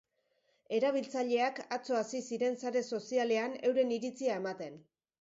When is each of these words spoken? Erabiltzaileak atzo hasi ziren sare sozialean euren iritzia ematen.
Erabiltzaileak 0.77 1.61
atzo 1.77 1.99
hasi 2.01 2.23
ziren 2.31 2.59
sare 2.65 2.85
sozialean 2.91 3.57
euren 3.73 3.97
iritzia 4.01 4.43
ematen. 4.45 4.87